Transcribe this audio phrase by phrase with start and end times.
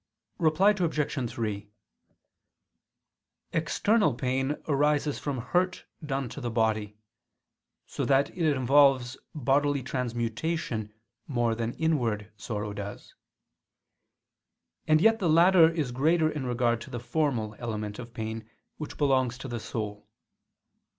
[0.39, 1.31] Reply Obj.
[1.31, 1.69] 3:
[3.53, 6.97] External pain arises from hurt done to the body,
[7.85, 10.91] so that it involves bodily transmutation
[11.27, 13.13] more than inward sorrow does:
[14.87, 18.97] and yet the latter is greater in regard to the formal element of pain, which
[18.97, 20.07] belongs to the soul.